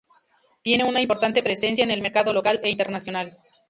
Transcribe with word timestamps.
Tiene 0.63 0.83
una 0.83 0.99
importante 0.99 1.43
presencia 1.43 1.83
en 1.83 1.91
el 1.91 2.01
mercado 2.01 2.33
local 2.33 2.59
e 2.63 2.71
internacional. 2.71 3.37